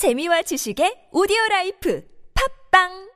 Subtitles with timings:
[0.00, 2.00] 재미와 지식의 오디오 라이프.
[2.32, 3.09] 팝빵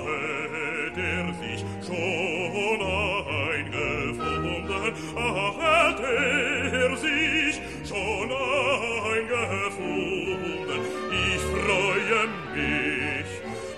[0.96, 2.80] er sich schon
[3.32, 4.24] eingefunden,
[5.16, 5.58] ach,
[6.00, 8.30] er sich schon
[9.12, 9.90] eingefunden.
[11.10, 12.20] Ich freue
[12.54, 13.30] mich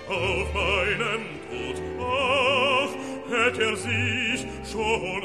[0.07, 2.93] auf meinen Tod, ach,
[3.29, 4.39] hätte er sich
[4.71, 5.24] schon